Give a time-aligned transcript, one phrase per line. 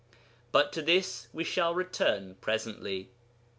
[0.51, 3.11] But to this we shall return presently.